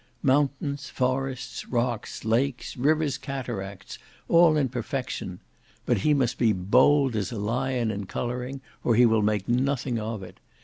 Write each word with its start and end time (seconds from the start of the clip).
Mountains, 0.23 0.89
forests, 0.89 1.67
rocks, 1.67 2.25
lakes, 2.25 2.75
rivers, 2.75 3.19
cataracts, 3.19 3.99
all 4.27 4.57
in 4.57 4.67
perfection. 4.67 5.39
But 5.85 5.99
he 5.99 6.15
must 6.15 6.39
be 6.39 6.53
bold 6.53 7.15
as 7.15 7.31
a 7.31 7.37
lion 7.37 7.91
in 7.91 8.07
colouring, 8.07 8.61
or 8.83 8.95
he 8.95 9.05
will 9.05 9.21
make 9.21 9.47
nothing 9.47 9.99
of 9.99 10.23
it. 10.23 10.39